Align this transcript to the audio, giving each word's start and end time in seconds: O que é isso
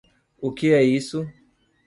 O 0.39 0.51
que 0.51 0.73
é 0.73 0.81
isso 0.83 1.31